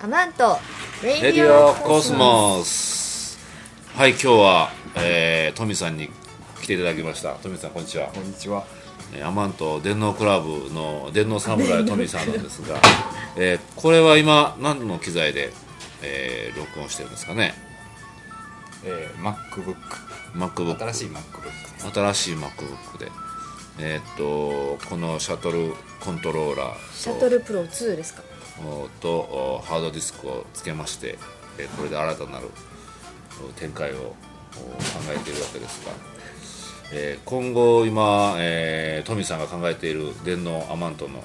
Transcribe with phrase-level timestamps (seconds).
[0.00, 3.38] アマントレディオコスモス。
[3.94, 6.08] はい今日は、えー、トミさんに
[6.62, 7.34] 来ていただきました。
[7.34, 8.06] トミさんこんにちは。
[8.08, 8.64] こんにちは。
[9.14, 12.80] えーアマント電脳クラブの電脳侍 トミさんなんですが、
[13.36, 15.52] えーこれは今何の機材で、
[16.02, 17.54] えー録音してるんですかね？
[18.84, 19.74] えー、MacBook。
[20.34, 21.92] MacBook 新しい MacBook。
[21.92, 23.10] 新しい MacBook で。
[23.80, 26.78] えーっとこのシャトルコントローラーと。
[26.94, 28.22] シャトルプロ2ですか？
[28.22, 28.37] お
[29.00, 31.18] とおハードディスクをつけまして、
[31.58, 32.48] えーこれで新たなる
[33.48, 34.14] お展開をお考
[35.14, 35.92] えているわけですが、
[36.92, 41.22] えー今後今、えートミさんが考えている電脳アマントの、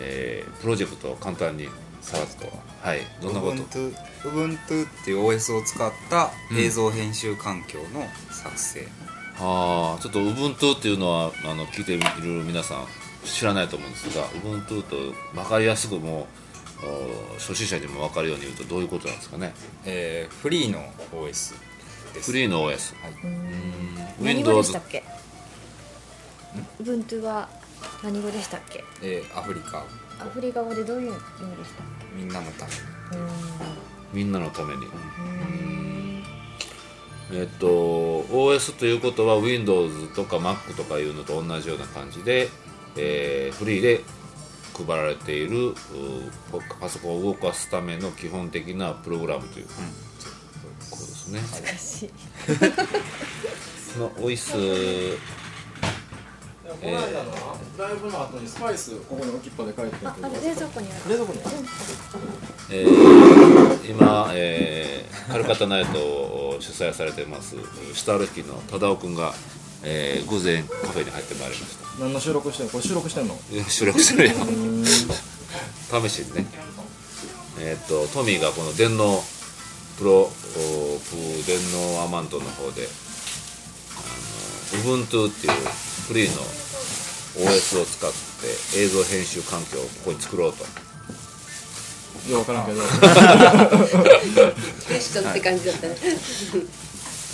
[0.00, 1.68] えープロジェクトを簡単に
[2.00, 2.46] さらっと
[2.82, 3.56] はいどんなこと
[4.28, 8.86] ？Ubuntu っていう OS を使った映像編集環境の作成。
[9.38, 12.04] ああちょっと Ubuntu っていうのはあの聞いている
[12.44, 12.86] 皆さん
[13.24, 14.96] 知らないと思うんですが Ubuntu と
[15.34, 16.26] 分かりやすくも
[16.82, 19.52] うお初心者にも分かるように言うとどういうことなんですかね。
[19.84, 20.80] えー、フリーの
[21.12, 21.54] OS
[22.14, 22.30] です。
[22.32, 23.14] フリーの OS はい。
[24.22, 25.04] 何語で Windows したっけ
[26.80, 27.48] ？Ubuntu は
[28.02, 28.82] 何語でしたっけ？
[29.02, 32.72] えー、アフリカ、アフリカ語でどういう意味でしたっみんなのため
[34.12, 34.86] みんなのために。
[37.32, 37.66] えっと
[38.22, 42.48] OS ということは Windows とか Mac とかいうのと同じような感じで、
[42.96, 44.00] えーフリーで
[44.76, 45.74] 配られているう
[46.80, 49.66] パソコンを動かすための基本的なプログラムという。
[50.90, 51.40] ことですね。
[51.40, 52.10] 難しい。
[53.92, 55.18] その OS
[56.70, 60.12] この間のライブの後にスパイスここに置きっぱで書いてる。
[60.40, 61.10] け冷蔵庫にある。
[61.10, 61.40] 冷蔵庫に
[62.70, 67.56] えー今、えーカルカタナイトを主催されてます
[67.94, 69.32] 下歩きの忠夫君が、
[69.82, 72.00] えー午前カフェに入ってまいりました。
[72.00, 72.72] 何の収録してんの？
[72.72, 73.38] これ収録してんの？
[73.68, 74.34] 収録してるよ。
[76.08, 76.46] 試しにね。
[77.60, 79.22] えっ、とトミーがこの電脳
[79.98, 80.32] プロおプ
[81.46, 81.58] 電
[81.96, 82.88] 脳アマントの方で
[83.96, 84.00] あ
[84.76, 85.52] の Ubuntu っていう
[86.08, 86.42] フリーの
[87.50, 90.64] OS を使って映像編集環境をここに作ろうと。
[92.30, 92.80] よくわからんけど。
[94.86, 95.96] クエスチョンって感じだったね。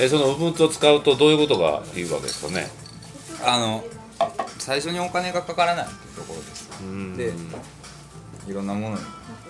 [0.00, 2.68] えーその Ubuntu を使うとどういうことがいいわけですかね？
[3.44, 3.84] あの、
[4.58, 6.68] 最初にお金がかからないっていうところです。
[6.82, 7.32] んで、
[8.48, 9.02] いろんなものに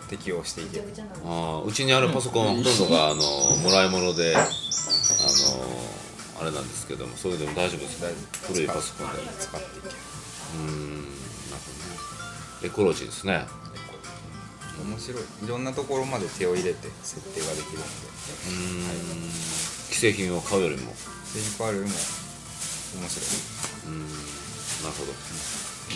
[0.09, 0.85] 適応していける。
[1.25, 3.23] あーうちにあるパソコンはほとんどがあの
[3.63, 4.47] もらい物であの
[6.41, 8.09] あれなんですけどもそれでも大丈夫ですね
[8.49, 9.95] 古いパソコンで使っていける。
[10.55, 11.71] うーんなるほ
[12.61, 13.47] どねエコロジーですね
[14.85, 15.23] 面白い。
[15.45, 17.91] いろんなところまで手を入れて設定ができるので。
[20.03, 20.91] 製品を買うよりも。
[21.33, 23.31] テニパールよりも面白い。
[23.87, 24.03] うーん。
[24.83, 25.13] なるほど、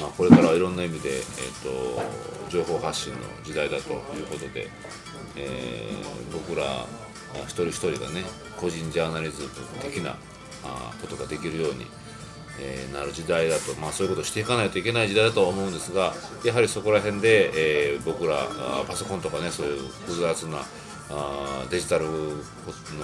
[0.00, 4.68] まあ、これからはいろんな意味で、えー、と情報発信の時代だということで、
[5.34, 6.86] えー僕らあ
[7.48, 8.22] 一人一人がね
[8.56, 9.48] 個人ジャーナリズム
[9.82, 10.14] 的な
[10.62, 11.86] あことができるように、
[12.60, 17.50] えーなる時代だと、まあ、そういうことをしていかないといけない時代だとは思うんですがやはりそこら辺で、
[17.92, 20.58] えー僕らあパソコンとかねそういう複雑な
[21.10, 22.10] あデジタルの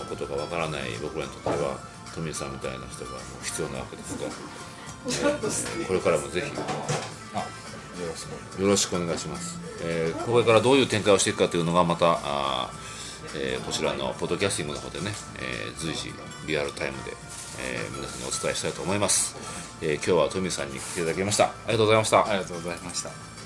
[0.09, 1.79] ことがわからない僕らにとっては
[2.15, 4.27] 富井さんみたいな人が必要なわけですが。
[5.07, 6.47] えーこれからもぜひ
[7.34, 7.39] あ、
[8.61, 8.97] よろしく。
[8.97, 12.81] お願いします、えーこれからどういう展開をしていくかというのがまたあー、
[13.34, 16.12] えーこちらのポッドキャスティングの方でね、えー随時
[16.47, 17.12] リアルタイムで、
[17.60, 19.37] えー皆さんにお伝えしたいと思います、
[19.81, 21.44] えー今日はトミーさんに来ていただきました。
[21.44, 22.27] ありがとうございました。
[22.27, 23.41] ありがとうございました。